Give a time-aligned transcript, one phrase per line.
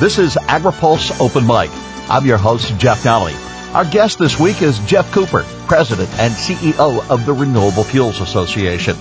[0.00, 1.70] This is AgriPulse Open Mic.
[2.08, 3.34] I'm your host, Jeff Nalley.
[3.74, 8.96] Our guest this week is Jeff Cooper, President and CEO of the Renewable Fuels Association.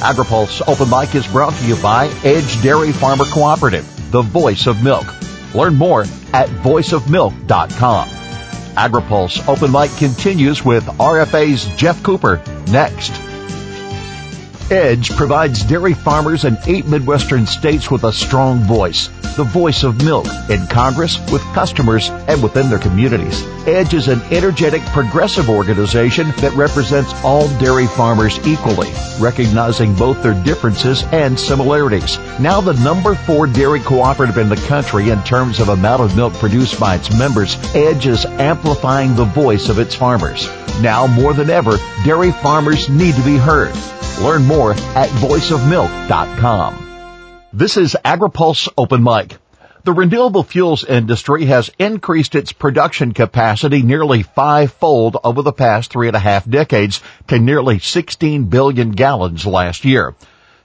[0.00, 4.82] AgriPulse Open Mic is brought to you by Edge Dairy Farmer Cooperative, the voice of
[4.82, 5.06] milk.
[5.54, 6.02] Learn more
[6.32, 8.08] at voiceofmilk.com.
[8.08, 13.12] AgriPulse Open Mic continues with RFA's Jeff Cooper next.
[14.72, 20.02] Edge provides dairy farmers in eight Midwestern states with a strong voice, the voice of
[20.02, 23.42] milk in Congress, with customers, and within their communities.
[23.66, 28.90] Edge is an energetic, progressive organization that represents all dairy farmers equally,
[29.20, 32.16] recognizing both their differences and similarities.
[32.40, 36.32] Now the number four dairy cooperative in the country in terms of amount of milk
[36.32, 40.48] produced by its members, Edge is amplifying the voice of its farmers.
[40.80, 43.76] Now more than ever, dairy farmers need to be heard.
[44.20, 46.88] Learn more at voiceofmilk.com.
[47.52, 49.36] This is AgriPulse Open Mic.
[49.84, 56.06] The renewable fuels industry has increased its production capacity nearly fivefold over the past three
[56.06, 60.14] and a half decades to nearly 16 billion gallons last year.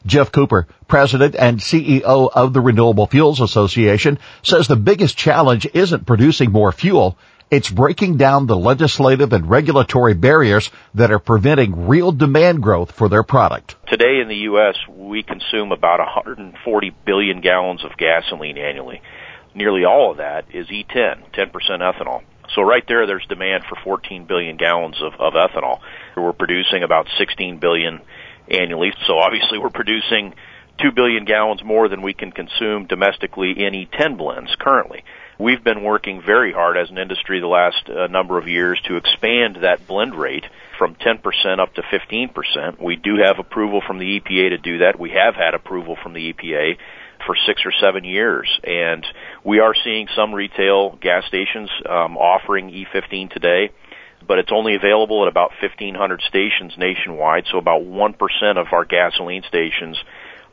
[0.05, 6.05] Jeff Cooper, President and CEO of the Renewable Fuels Association, says the biggest challenge isn't
[6.05, 7.17] producing more fuel,
[7.49, 13.07] it's breaking down the legislative and regulatory barriers that are preventing real demand growth for
[13.07, 13.75] their product.
[13.87, 19.01] Today in the U.S., we consume about 140 billion gallons of gasoline annually.
[19.55, 22.21] Nearly all of that is E10, 10% ethanol.
[22.53, 25.79] So right there, there's demand for 14 billion gallons of, of ethanol.
[26.15, 28.01] We're producing about 16 billion
[28.49, 28.91] annually.
[29.05, 30.33] So obviously we're producing
[30.81, 35.03] 2 billion gallons more than we can consume domestically in E10 blends currently.
[35.39, 38.95] We've been working very hard as an industry the last uh, number of years to
[38.95, 40.45] expand that blend rate
[40.79, 42.81] from 10% up to 15%.
[42.81, 44.99] We do have approval from the EPA to do that.
[44.99, 46.77] We have had approval from the EPA
[47.27, 49.05] for six or seven years, and
[49.43, 53.69] we are seeing some retail gas stations um, offering E15 today,
[54.27, 57.45] but it's only available at about 1,500 stations nationwide.
[57.51, 59.97] So about one percent of our gasoline stations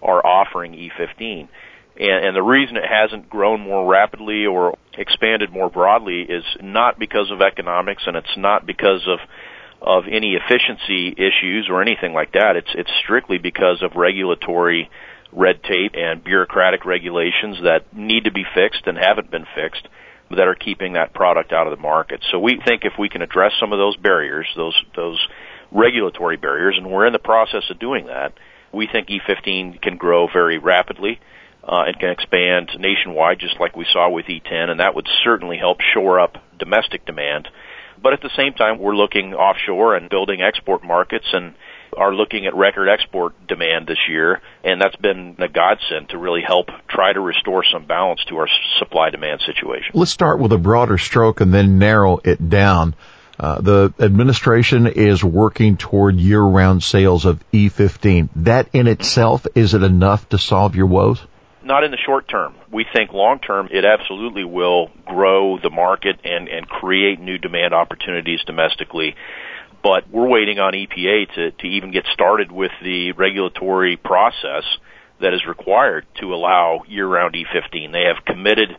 [0.02, 1.48] are offering E15.
[1.96, 6.98] And, and the reason it hasn't grown more rapidly or expanded more broadly is not
[6.98, 9.18] because of economics and it's not because of
[9.82, 12.56] of any efficiency issues or anything like that.
[12.56, 14.90] It's it's strictly because of regulatory
[15.32, 19.86] red tape and bureaucratic regulations that need to be fixed and haven't been fixed
[20.30, 22.24] that are keeping that product out of the market.
[22.30, 25.20] So we think if we can address some of those barriers, those those
[25.70, 28.32] regulatory barriers, and we're in the process of doing that,
[28.72, 31.20] we think E15 can grow very rapidly
[31.66, 35.56] uh, and can expand nationwide, just like we saw with E10, and that would certainly
[35.56, 37.48] help shore up domestic demand.
[38.02, 41.54] But at the same time, we're looking offshore and building export markets and
[41.96, 46.42] are looking at record export demand this year, and that's been a godsend to really
[46.42, 48.48] help try to restore some balance to our
[48.78, 49.92] supply demand situation.
[49.94, 52.94] Let's start with a broader stroke and then narrow it down.
[53.38, 58.28] Uh, the administration is working toward year-round sales of E15.
[58.36, 61.24] That in itself, is it enough to solve your woes?
[61.64, 62.54] Not in the short term.
[62.70, 67.72] We think long term it absolutely will grow the market and, and create new demand
[67.72, 69.16] opportunities domestically.
[69.82, 74.64] But we're waiting on EPA to, to even get started with the regulatory process
[75.20, 77.92] that is required to allow year-round E15.
[77.92, 78.76] They have committed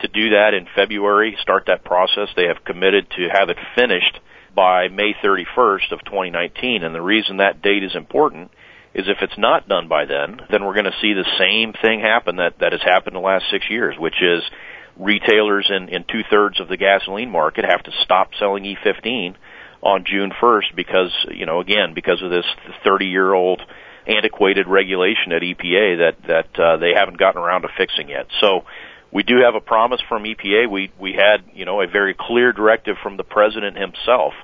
[0.00, 2.28] to do that in February, start that process.
[2.36, 4.20] They have committed to have it finished
[4.54, 6.82] by May 31st of 2019.
[6.82, 8.50] And the reason that date is important
[8.96, 12.00] is if it's not done by then, then we're going to see the same thing
[12.00, 14.42] happen that, that has happened in the last six years, which is
[14.96, 19.34] retailers in, in two thirds of the gasoline market have to stop selling E15
[19.82, 22.46] on June 1st because, you know, again, because of this
[22.84, 23.60] 30 year old
[24.06, 28.26] antiquated regulation at EPA that, that, uh, they haven't gotten around to fixing yet.
[28.40, 28.64] So,
[29.12, 30.68] we do have a promise from EPA.
[30.68, 34.34] We, we had, you know, a very clear directive from the president himself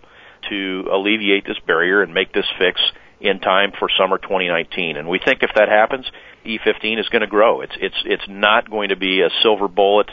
[0.49, 2.81] to alleviate this barrier and make this fix
[3.23, 4.97] in time for summer 2019.
[4.97, 6.05] And we think if that happens,
[6.45, 7.61] E15 is going to grow.
[7.61, 10.11] It's it's it's not going to be a silver bullet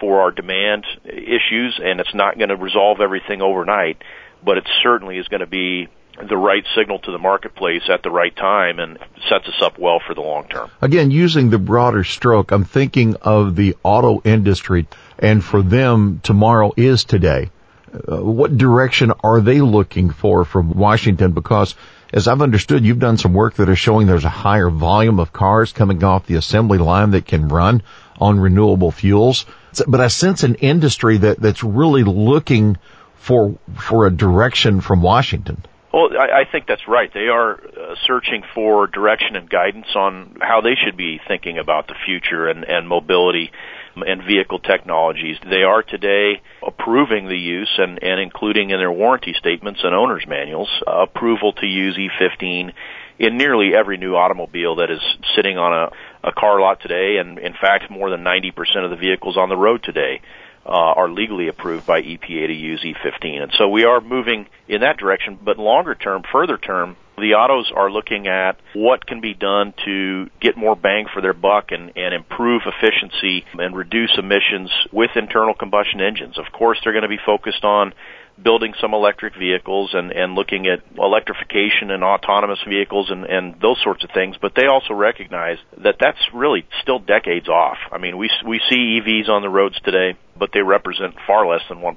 [0.00, 4.02] for our demand issues, and it's not going to resolve everything overnight.
[4.44, 5.88] But it certainly is going to be
[6.28, 8.98] the right signal to the marketplace at the right time and
[9.28, 10.70] sets us up well for the long term.
[10.80, 14.86] Again, using the broader stroke, I'm thinking of the auto industry,
[15.18, 17.50] and for them, tomorrow is today.
[17.92, 21.32] Uh, what direction are they looking for from Washington?
[21.32, 21.74] Because
[22.16, 25.34] as I've understood, you've done some work that are showing there's a higher volume of
[25.34, 27.82] cars coming off the assembly line that can run
[28.18, 29.44] on renewable fuels.
[29.86, 32.78] But I sense an industry that, that's really looking
[33.16, 35.62] for, for a direction from Washington.
[35.92, 37.12] Well, I, I think that's right.
[37.12, 41.86] They are uh, searching for direction and guidance on how they should be thinking about
[41.86, 43.50] the future and, and mobility
[43.96, 45.36] and vehicle technologies.
[45.48, 50.26] They are today approving the use and, and including in their warranty statements and owner's
[50.26, 52.72] manuals uh, approval to use E15
[53.18, 55.00] in nearly every new automobile that is
[55.34, 58.52] sitting on a, a car lot today, and in fact, more than 90%
[58.84, 60.20] of the vehicles on the road today
[60.66, 63.42] uh, are legally approved by EPA to use E15.
[63.42, 67.72] And so we are moving in that direction, but longer term, further term, the autos
[67.74, 71.92] are looking at what can be done to get more bang for their buck and,
[71.96, 76.38] and improve efficiency and reduce emissions with internal combustion engines.
[76.38, 77.94] Of course, they're going to be focused on
[78.42, 83.80] building some electric vehicles and, and looking at electrification and autonomous vehicles and, and those
[83.82, 84.36] sorts of things.
[84.40, 87.78] But they also recognize that that's really still decades off.
[87.90, 91.62] I mean, we, we see EVs on the roads today, but they represent far less
[91.68, 91.96] than 1%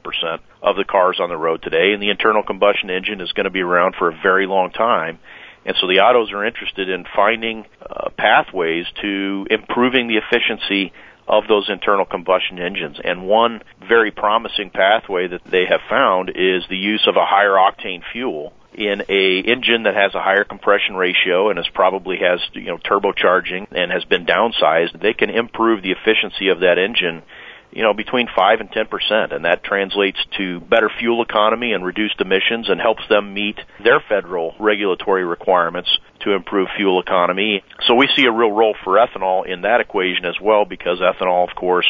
[0.61, 1.91] of the cars on the road today.
[1.93, 5.19] And the internal combustion engine is going to be around for a very long time.
[5.65, 10.93] And so the autos are interested in finding uh, pathways to improving the efficiency
[11.29, 12.97] of those internal combustion engines.
[13.01, 17.53] And one very promising pathway that they have found is the use of a higher
[17.53, 22.39] octane fuel in a engine that has a higher compression ratio and is probably has
[22.53, 24.99] you know turbocharging and has been downsized.
[24.99, 27.23] They can improve the efficiency of that engine
[27.71, 32.19] you know, between 5 and 10%, and that translates to better fuel economy and reduced
[32.19, 35.89] emissions and helps them meet their federal regulatory requirements
[36.21, 37.63] to improve fuel economy.
[37.85, 41.47] So we see a real role for ethanol in that equation as well because ethanol,
[41.47, 41.87] of course,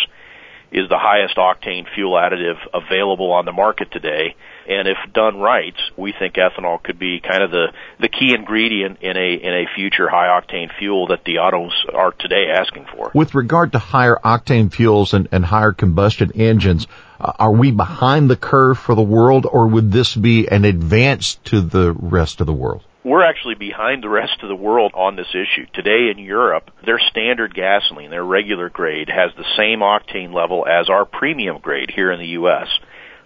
[0.71, 4.35] is the highest octane fuel additive available on the market today.
[4.69, 8.99] And if done right, we think ethanol could be kind of the, the key ingredient
[9.01, 13.11] in a, in a future high octane fuel that the autos are today asking for.
[13.15, 16.85] With regard to higher octane fuels and, and higher combustion engines,
[17.19, 21.39] uh, are we behind the curve for the world or would this be an advance
[21.45, 22.83] to the rest of the world?
[23.01, 25.65] we're actually behind the rest of the world on this issue.
[25.73, 30.89] Today in Europe, their standard gasoline, their regular grade, has the same octane level as
[30.89, 32.67] our premium grade here in the U.S.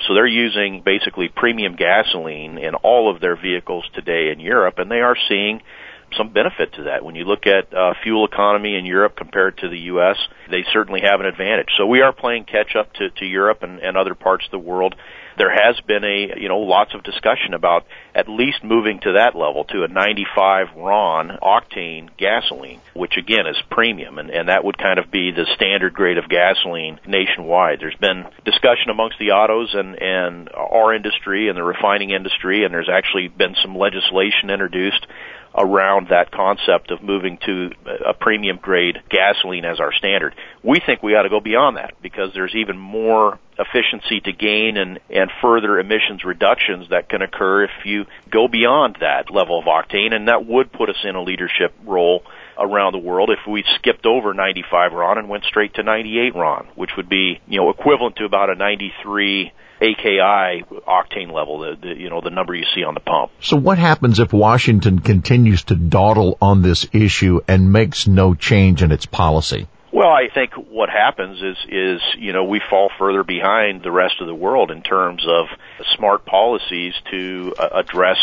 [0.07, 4.91] So they're using basically premium gasoline in all of their vehicles today in Europe, and
[4.91, 5.61] they are seeing
[6.17, 7.03] some benefit to that.
[7.03, 10.17] When you look at uh, fuel economy in Europe compared to the U.S.,
[10.49, 11.69] they certainly have an advantage.
[11.77, 14.59] So we are playing catch up to, to Europe and, and other parts of the
[14.59, 14.95] world
[15.37, 17.85] there has been a you know lots of discussion about
[18.15, 23.57] at least moving to that level to a 95 RON octane gasoline, which again is
[23.69, 27.79] premium, and, and that would kind of be the standard grade of gasoline nationwide.
[27.79, 32.73] There's been discussion amongst the autos and and our industry and the refining industry, and
[32.73, 35.05] there's actually been some legislation introduced
[35.55, 37.71] around that concept of moving to
[38.05, 40.33] a premium grade gasoline as our standard.
[40.63, 44.77] We think we ought to go beyond that because there's even more efficiency to gain
[44.77, 49.65] and, and further emissions reductions that can occur if you go beyond that level of
[49.65, 52.23] octane and that would put us in a leadership role
[52.57, 56.67] around the world if we skipped over 95 RON and went straight to 98 RON,
[56.75, 59.51] which would be, you know, equivalent to about a 93
[59.83, 63.31] AKI octane level, the, the, you know, the number you see on the pump.
[63.41, 68.81] So what happens if Washington continues to dawdle on this issue and makes no change
[68.81, 69.67] in its policy?
[69.91, 74.15] Well, I think what happens is, is, you know, we fall further behind the rest
[74.21, 75.45] of the world in terms of
[75.97, 78.17] smart policies to uh, address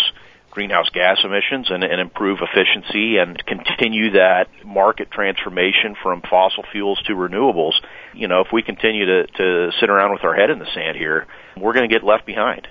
[0.50, 7.00] greenhouse gas emissions and, and improve efficiency and continue that market transformation from fossil fuels
[7.06, 7.74] to renewables.
[8.14, 10.96] You know, if we continue to, to sit around with our head in the sand
[10.96, 11.26] here,
[11.56, 12.69] we're going to get left behind.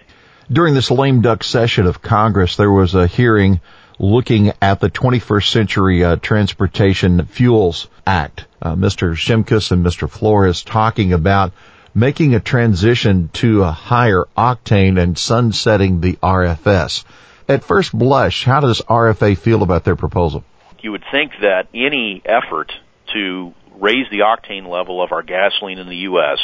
[0.52, 3.62] During this lame duck session of Congress, there was a hearing
[4.00, 8.46] looking at the 21st Century uh, Transportation Fuels Act.
[8.62, 9.12] Uh, Mr.
[9.14, 10.10] Shimkus and Mr.
[10.10, 11.54] Flores talking about
[11.94, 17.04] making a transition to a higher octane and sunsetting the RFS.
[17.48, 20.44] At first blush, how does RFA feel about their proposal?
[20.82, 22.72] You would think that any effort
[23.14, 26.40] to raise the octane level of our gasoline in the U.S.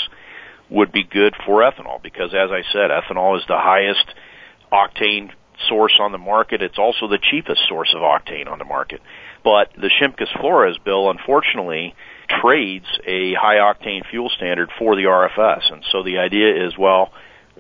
[0.69, 4.05] would be good for ethanol because, as I said, ethanol is the highest
[4.71, 5.31] octane
[5.69, 6.61] source on the market.
[6.61, 9.01] It's also the cheapest source of octane on the market.
[9.43, 11.93] But the Shimkus Flores bill, unfortunately,
[12.41, 15.71] trades a high octane fuel standard for the RFS.
[15.71, 17.11] And so the idea is, well,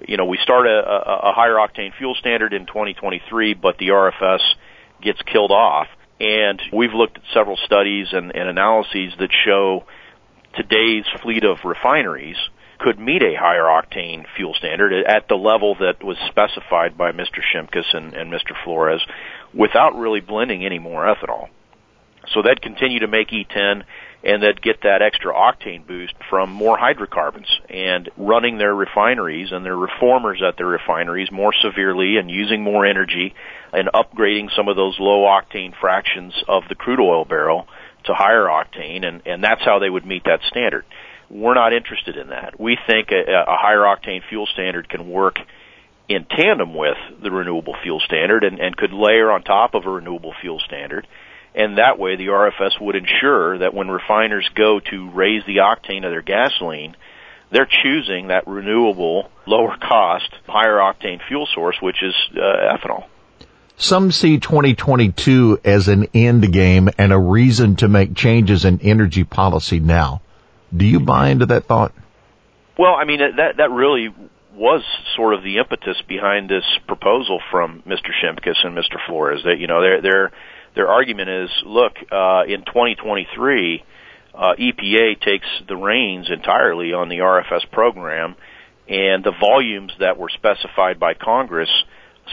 [0.07, 3.89] you know, we start a, a, a higher octane fuel standard in 2023, but the
[3.89, 4.41] RFS
[5.01, 5.87] gets killed off.
[6.19, 9.85] And we've looked at several studies and, and analyses that show
[10.55, 12.37] today's fleet of refineries
[12.85, 17.41] could meet a higher octane fuel standard at the level that was specified by Mr.
[17.41, 18.51] Shimkus and, and Mr.
[18.63, 19.03] Flores
[19.55, 21.47] without really blending any more ethanol.
[22.31, 23.81] So they'd continue to make E10
[24.23, 29.65] and they'd get that extra octane boost from more hydrocarbons and running their refineries and
[29.65, 33.33] their reformers at their refineries more severely and using more energy
[33.73, 37.67] and upgrading some of those low octane fractions of the crude oil barrel
[38.03, 40.85] to higher octane and, and that's how they would meet that standard.
[41.29, 42.59] We're not interested in that.
[42.59, 45.37] We think a, a higher octane fuel standard can work
[46.07, 49.89] in tandem with the renewable fuel standard and, and could layer on top of a
[49.89, 51.07] renewable fuel standard.
[51.55, 56.05] And that way the RFS would ensure that when refiners go to raise the octane
[56.05, 56.95] of their gasoline,
[57.51, 63.05] they're choosing that renewable, lower cost, higher octane fuel source, which is uh, ethanol.
[63.77, 69.23] Some see 2022 as an end game and a reason to make changes in energy
[69.23, 70.21] policy now.
[70.75, 71.93] Do you buy into that thought?
[72.77, 74.13] Well, I mean that that really
[74.53, 74.83] was
[75.15, 78.11] sort of the impetus behind this proposal from Mr.
[78.23, 78.97] Shimkus and Mr.
[79.07, 79.41] Flores.
[79.43, 80.31] That you know their their
[80.75, 83.83] their argument is, look, uh, in 2023,
[84.33, 88.35] uh, EPA takes the reins entirely on the RFS program,
[88.87, 91.69] and the volumes that were specified by Congress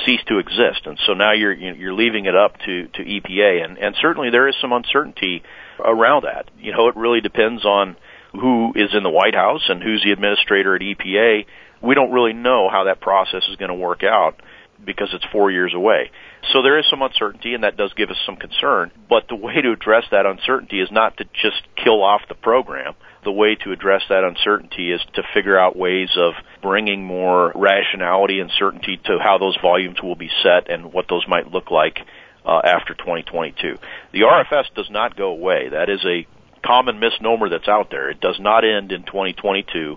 [0.04, 0.86] cease to exist.
[0.86, 4.48] And so now you're you're leaving it up to to EPA, and and certainly there
[4.48, 5.42] is some uncertainty
[5.78, 6.50] around that.
[6.58, 7.96] You know, it really depends on
[8.32, 11.46] who is in the White House and who's the administrator at EPA.
[11.82, 14.40] We don't really know how that process is going to work out
[14.84, 16.10] because it's four years away.
[16.52, 18.90] So there is some uncertainty, and that does give us some concern.
[19.08, 22.94] But the way to address that uncertainty is not to just kill off the program.
[23.24, 28.40] The way to address that uncertainty is to figure out ways of bringing more rationality
[28.40, 31.98] and certainty to how those volumes will be set and what those might look like
[32.44, 33.78] uh, after 2022.
[34.12, 35.68] The RFS does not go away.
[35.68, 36.26] That is a
[36.64, 38.10] common misnomer that's out there.
[38.10, 39.96] It does not end in 2022.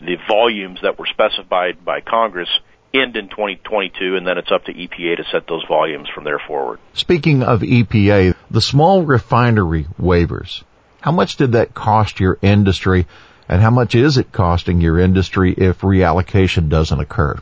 [0.00, 2.48] The volumes that were specified by Congress
[2.92, 6.40] end in 2022, and then it's up to EPA to set those volumes from there
[6.46, 6.78] forward.
[6.92, 10.62] Speaking of EPA, the small refinery waivers,
[11.00, 13.06] how much did that cost your industry,
[13.48, 17.36] and how much is it costing your industry if reallocation doesn't occur?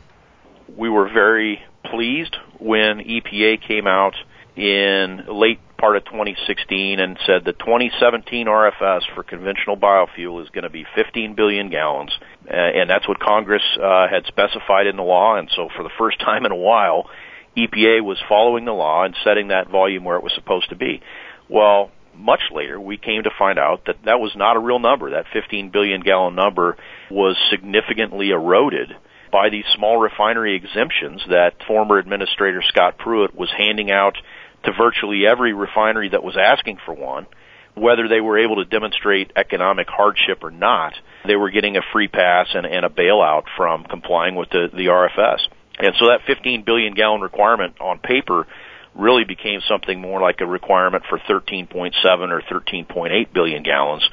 [0.75, 4.15] We were very pleased when EPA came out
[4.55, 10.63] in late part of 2016 and said the 2017 RFS for conventional biofuel is going
[10.63, 12.11] to be 15 billion gallons,
[12.49, 15.35] uh, and that's what Congress uh, had specified in the law.
[15.37, 17.09] And so, for the first time in a while,
[17.57, 21.01] EPA was following the law and setting that volume where it was supposed to be.
[21.49, 25.11] Well, much later, we came to find out that that was not a real number.
[25.11, 26.77] That 15 billion gallon number
[27.09, 28.93] was significantly eroded
[29.31, 34.15] by these small refinery exemptions that former Administrator Scott Pruitt was handing out
[34.63, 37.27] to virtually every refinery that was asking for one,
[37.75, 40.93] whether they were able to demonstrate economic hardship or not,
[41.25, 44.87] they were getting a free pass and, and a bailout from complying with the, the
[44.87, 45.39] RFS.
[45.79, 48.45] And so that 15 billion gallon requirement on paper
[48.95, 54.07] really became something more like a requirement for 13.7 or 13.8 billion gallons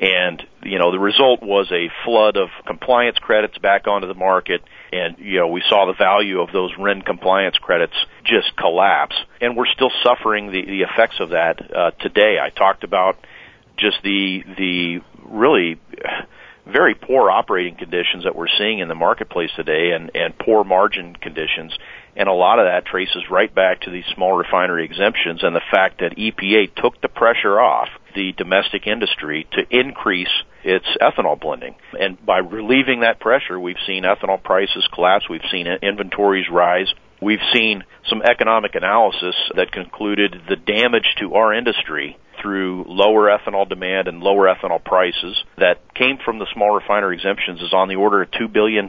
[0.00, 4.62] and, you know, the result was a flood of compliance credits back onto the market.
[4.92, 7.92] And, you know, we saw the value of those RIN compliance credits
[8.24, 9.14] just collapse.
[9.42, 12.38] And we're still suffering the, the effects of that, uh, today.
[12.42, 13.18] I talked about
[13.76, 15.78] just the, the really
[16.66, 21.14] very poor operating conditions that we're seeing in the marketplace today and, and poor margin
[21.14, 21.76] conditions.
[22.16, 25.62] And a lot of that traces right back to these small refinery exemptions and the
[25.70, 31.74] fact that EPA took the pressure off the domestic industry to increase its ethanol blending.
[31.98, 37.42] And by relieving that pressure, we've seen ethanol prices collapse, we've seen inventories rise, we've
[37.52, 44.08] seen some economic analysis that concluded the damage to our industry through lower ethanol demand
[44.08, 48.22] and lower ethanol prices that came from the small refinery exemptions is on the order
[48.22, 48.88] of $2 billion.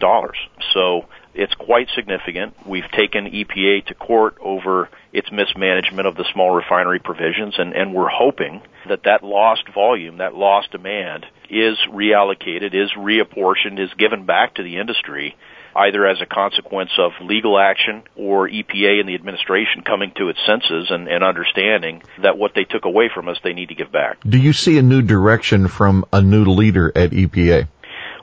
[0.74, 2.56] So it's quite significant.
[2.66, 7.94] We've taken EPA to court over its mismanagement of the small refinery provisions, and, and
[7.94, 14.26] we're hoping that that lost volume, that lost demand, is reallocated, is reapportioned, is given
[14.26, 15.36] back to the industry,
[15.76, 20.40] either as a consequence of legal action or EPA and the administration coming to its
[20.46, 23.92] senses and, and understanding that what they took away from us, they need to give
[23.92, 24.18] back.
[24.28, 27.68] Do you see a new direction from a new leader at EPA?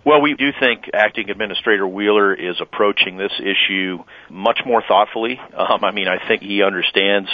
[0.09, 3.99] Well, we do think Acting Administrator Wheeler is approaching this issue
[4.31, 5.39] much more thoughtfully.
[5.39, 7.29] Um, I mean, I think he understands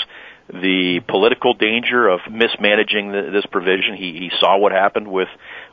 [0.49, 3.95] the political danger of mismanaging the, this provision.
[3.97, 5.29] He, he saw what happened with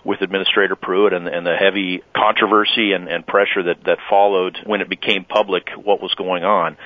[0.06, 4.82] with Administrator Pruitt and, and the heavy controversy and, and pressure that that followed when
[4.82, 6.78] it became public what was going on.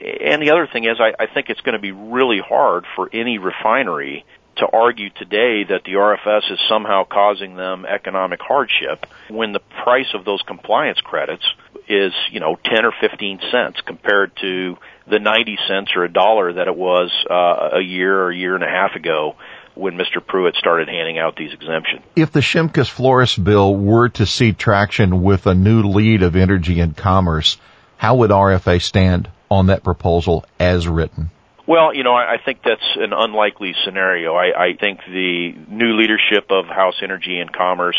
[0.00, 3.08] And the other thing is, I, I think it's going to be really hard for
[3.12, 4.24] any refinery
[4.60, 10.14] to argue today that the RFS is somehow causing them economic hardship when the price
[10.14, 11.44] of those compliance credits
[11.88, 14.76] is, you know, 10 or 15 cents compared to
[15.08, 18.54] the 90 cents or a dollar that it was uh, a year or a year
[18.54, 19.34] and a half ago
[19.74, 20.24] when Mr.
[20.24, 22.02] Pruitt started handing out these exemptions.
[22.14, 26.80] If the Shimkus Flores bill were to see traction with a new lead of energy
[26.80, 27.56] and commerce,
[27.96, 31.30] how would RFA stand on that proposal as written?
[31.70, 34.34] Well, you know, I, I think that's an unlikely scenario.
[34.34, 37.96] I, I think the new leadership of House Energy and Commerce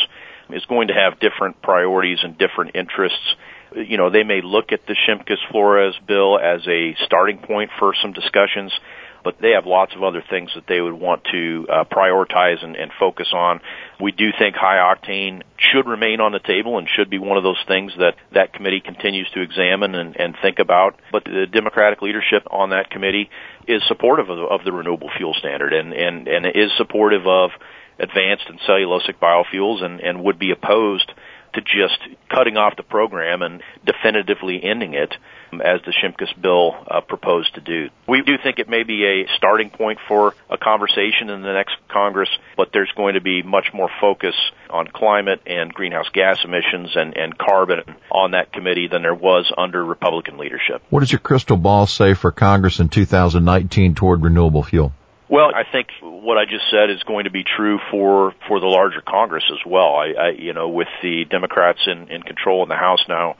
[0.50, 3.36] is going to have different priorities and different interests.
[3.74, 7.94] You know, they may look at the Shimkus Flores bill as a starting point for
[8.01, 8.74] some discussions
[9.24, 12.75] but they have lots of other things that they would want to uh, prioritize and,
[12.75, 13.62] and focus on.
[14.00, 17.44] We do think high octane should remain on the table and should be one of
[17.44, 21.00] those things that that committee continues to examine and, and think about.
[21.12, 23.30] But the Democratic leadership on that committee
[23.68, 27.51] is supportive of, of the renewable fuel standard and, and, and is supportive of
[28.00, 31.12] advanced and cellulosic biofuels and, and would be opposed
[31.54, 32.00] to just
[32.30, 35.13] cutting off the program and definitively ending it
[35.53, 37.89] as the Shimkus bill uh, proposed to do.
[38.08, 41.75] We do think it may be a starting point for a conversation in the next
[41.89, 44.36] Congress, but there's going to be much more focus
[44.70, 47.81] on climate and greenhouse gas emissions and, and carbon
[48.12, 50.81] on that committee than there was under Republican leadership.
[50.89, 54.93] What does your crystal ball say for Congress in 2019 toward renewable fuel?
[55.31, 58.65] Well, I think what I just said is going to be true for for the
[58.65, 59.96] larger Congress as well.
[59.96, 63.38] I, I you know, with the Democrats in, in control in the House now,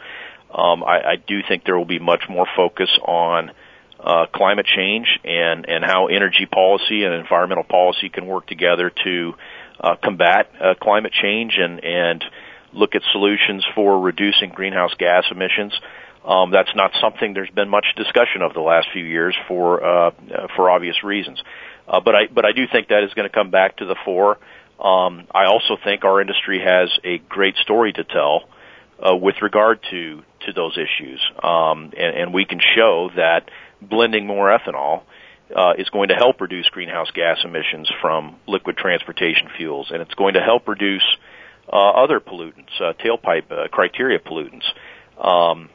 [0.53, 3.51] um, I, I do think there will be much more focus on
[4.00, 9.34] uh, climate change and and how energy policy and environmental policy can work together to
[9.79, 12.24] uh, combat uh, climate change and and
[12.74, 15.74] look at solutions for reducing greenhouse gas emissions.
[16.25, 20.12] Um, that's not something there's been much discussion of the last few years for uh,
[20.55, 21.41] for obvious reasons.
[21.88, 23.96] Uh, but I but I do think that is going to come back to the
[24.03, 24.38] fore.
[24.79, 28.46] Um, I also think our industry has a great story to tell
[29.01, 33.50] uh, with regard to to those issues, um, and, and we can show that
[33.81, 35.03] blending more ethanol
[35.55, 40.13] uh, is going to help reduce greenhouse gas emissions from liquid transportation fuels, and it's
[40.13, 41.03] going to help reduce
[41.72, 44.65] uh, other pollutants, uh, tailpipe uh, criteria pollutants.
[45.17, 45.70] Um,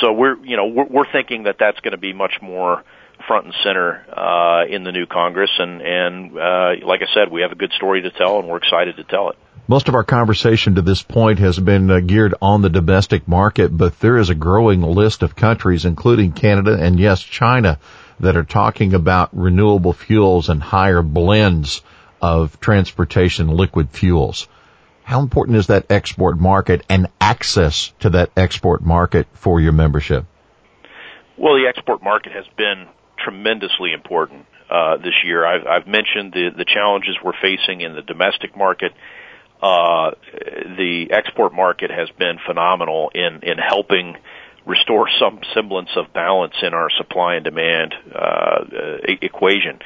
[0.00, 2.84] so we're you know we're, we're thinking that that's going to be much more
[3.26, 7.42] front and center uh, in the new Congress, and and uh, like I said, we
[7.42, 9.36] have a good story to tell, and we're excited to tell it.
[9.70, 13.68] Most of our conversation to this point has been uh, geared on the domestic market,
[13.68, 17.78] but there is a growing list of countries, including Canada and yes, China,
[18.18, 21.82] that are talking about renewable fuels and higher blends
[22.22, 24.48] of transportation liquid fuels.
[25.02, 30.24] How important is that export market and access to that export market for your membership?
[31.36, 32.86] Well, the export market has been
[33.22, 35.44] tremendously important uh, this year.
[35.44, 38.92] I've, I've mentioned the, the challenges we're facing in the domestic market.
[39.60, 40.12] Uh,
[40.76, 44.16] the export market has been phenomenal in, in helping
[44.66, 48.64] restore some semblance of balance in our supply and demand uh,
[49.22, 49.80] equation.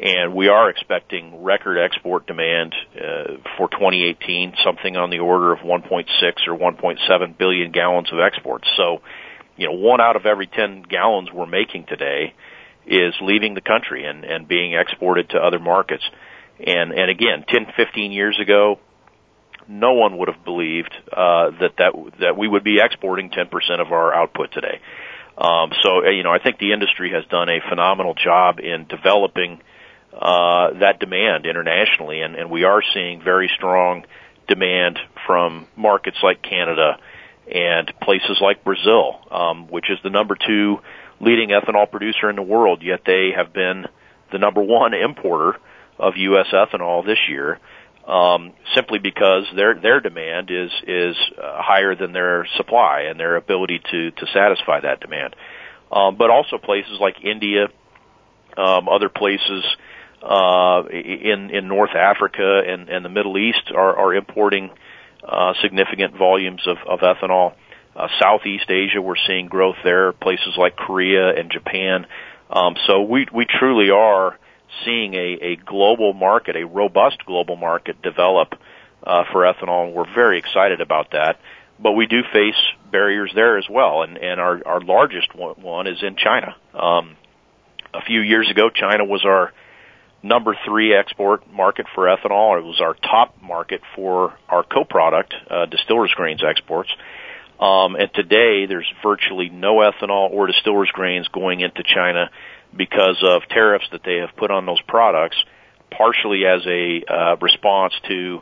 [0.00, 5.60] And we are expecting record export demand uh, for 2018, something on the order of
[5.60, 6.04] 1.6
[6.48, 8.68] or 1.7 billion gallons of exports.
[8.76, 9.02] So,
[9.56, 12.34] you know, one out of every 10 gallons we're making today
[12.86, 16.04] is leaving the country and, and being exported to other markets.
[16.58, 18.80] And, and again, 10, 15 years ago,
[19.68, 23.48] no one would have believed uh, that that that we would be exporting 10%
[23.80, 24.80] of our output today.
[25.36, 28.86] Um, so, uh, you know, I think the industry has done a phenomenal job in
[28.86, 29.60] developing
[30.12, 34.04] uh, that demand internationally, and, and we are seeing very strong
[34.46, 36.98] demand from markets like Canada
[37.52, 40.78] and places like Brazil, um, which is the number two
[41.20, 43.86] leading ethanol producer in the world, yet they have been
[44.30, 45.58] the number one importer
[45.98, 46.46] of U.S.
[46.52, 47.58] ethanol this year,
[48.06, 53.36] um, simply because their their demand is is uh, higher than their supply and their
[53.36, 55.34] ability to to satisfy that demand.
[55.90, 57.68] Um, but also places like India,
[58.56, 59.64] um, other places
[60.22, 64.70] uh, in in North Africa and, and the Middle East are, are importing
[65.26, 67.54] uh, significant volumes of, of ethanol.
[67.96, 70.12] Uh, Southeast Asia, we're seeing growth there.
[70.12, 72.06] Places like Korea and Japan.
[72.50, 74.38] Um, so we we truly are
[74.84, 78.54] seeing a, a global market, a robust global market develop
[79.02, 81.38] uh, for ethanol, and we're very excited about that.
[81.78, 82.54] But we do face
[82.90, 86.54] barriers there as well, and, and our, our largest one, is in China.
[86.72, 87.16] Um,
[87.92, 89.52] a few years ago, China was our
[90.22, 92.58] number three export market for ethanol.
[92.58, 96.90] It was our top market for our co-product, uh, distillers grains exports.
[97.60, 102.30] Um, and today, there's virtually no ethanol or distillers grains going into China
[102.76, 105.36] because of tariffs that they have put on those products,
[105.90, 108.40] partially as a uh, response to,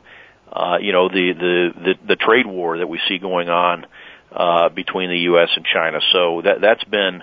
[0.53, 3.87] uh, you know, the, the the the trade war that we see going on
[4.33, 5.51] uh, between the U.S.
[5.57, 6.01] and China.
[6.12, 7.23] So that that's been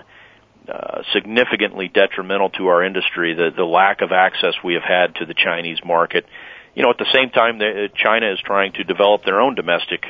[0.68, 3.34] uh, significantly detrimental to our industry.
[3.34, 6.26] The the lack of access we have had to the Chinese market.
[6.74, 10.04] You know, at the same time, the, China is trying to develop their own domestic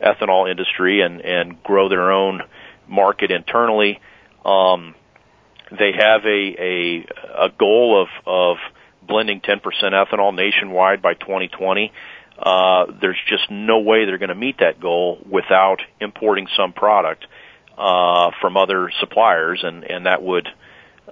[0.00, 2.42] ethanol industry and and grow their own
[2.86, 4.00] market internally.
[4.44, 4.94] Um,
[5.78, 7.06] they have a a
[7.46, 8.56] a goal of of
[9.06, 11.92] blending 10% ethanol nationwide by 2020.
[12.38, 17.26] Uh, there's just no way they're going to meet that goal without importing some product
[17.76, 20.48] uh, from other suppliers, and and that would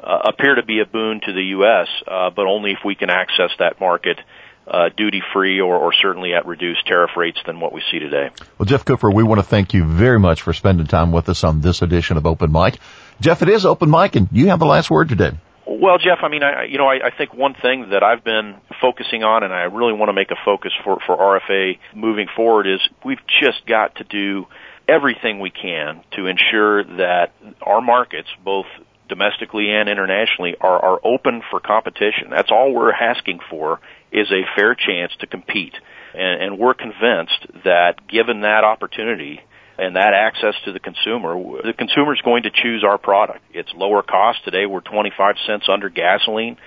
[0.02, 3.10] uh, appear to be a boon to the U.S., uh, but only if we can
[3.10, 4.18] access that market
[4.66, 8.30] uh, duty free or, or certainly at reduced tariff rates than what we see today.
[8.58, 11.44] Well, Jeff Cooper, we want to thank you very much for spending time with us
[11.44, 12.78] on this edition of Open Mic.
[13.20, 15.32] Jeff, it is Open Mic, and you have the last word today.
[15.66, 18.56] Well, Jeff, I mean, I, you know, I, I think one thing that I've been
[18.80, 22.66] focusing on, and I really want to make a focus for, for RFA moving forward,
[22.66, 24.46] is we've just got to do
[24.88, 28.66] everything we can to ensure that our markets, both
[29.08, 32.30] domestically and internationally, are, are open for competition.
[32.30, 33.80] That's all we're asking for
[34.12, 35.74] is a fair chance to compete.
[36.14, 39.40] And, and we're convinced that given that opportunity,
[39.78, 43.40] and that access to the consumer, the consumer is going to choose our product.
[43.52, 44.44] It's lower cost.
[44.44, 46.58] Today we're 25 cents under gasoline.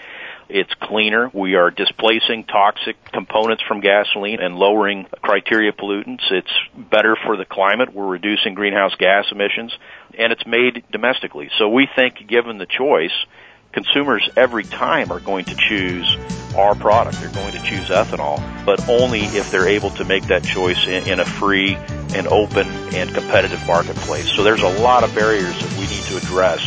[0.49, 1.29] It's cleaner.
[1.34, 6.29] We are displacing toxic components from gasoline and lowering criteria pollutants.
[6.31, 7.93] It's better for the climate.
[7.93, 9.73] We're reducing greenhouse gas emissions
[10.17, 11.49] and it's made domestically.
[11.58, 13.13] So we think given the choice,
[13.75, 16.17] consumers every time are going to choose
[16.55, 17.19] our product.
[17.19, 21.07] They're going to choose ethanol, but only if they're able to make that choice in,
[21.07, 21.75] in a free
[22.15, 24.31] and open and competitive marketplace.
[24.33, 26.63] So there's a lot of barriers that we need to address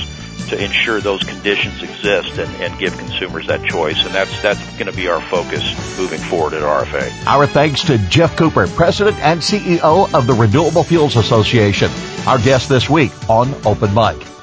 [0.50, 4.02] to ensure those conditions exist and, and give consumers that choice.
[4.04, 5.62] And that's, that's going to be our focus
[5.98, 7.26] moving forward at RFA.
[7.26, 11.90] Our thanks to Jeff Cooper, President and CEO of the Renewable Fuels Association,
[12.26, 14.37] our guest this week on Open Mic.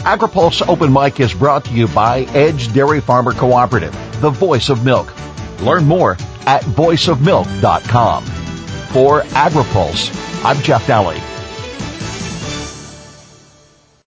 [0.00, 4.82] AgriPulse Open Mic is brought to you by Edge Dairy Farmer Cooperative, the voice of
[4.82, 5.12] milk.
[5.60, 6.12] Learn more
[6.46, 8.24] at voiceofmilk.com.
[8.94, 11.20] For AgriPulse, I'm Jeff Nalley.